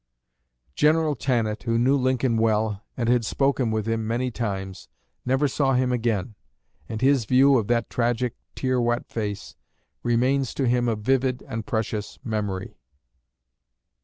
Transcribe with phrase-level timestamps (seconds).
[0.73, 4.89] General Tannatt, who knew Lincoln well and had spoken with him many times,
[5.27, 6.33] never saw him again;
[6.89, 9.55] and his view of that tragic, tear wet face
[10.01, 12.79] remains to him a vivid and precious memory.